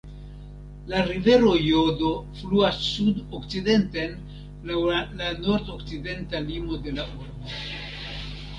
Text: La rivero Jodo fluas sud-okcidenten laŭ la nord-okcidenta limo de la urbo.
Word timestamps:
La 0.91 1.01
rivero 1.07 1.51
Jodo 1.65 2.09
fluas 2.39 2.79
sud-okcidenten 2.85 4.17
laŭ 4.71 4.81
la 5.19 5.29
nord-okcidenta 5.45 6.45
limo 6.51 6.83
de 6.89 6.95
la 6.99 7.09
urbo. 7.17 7.59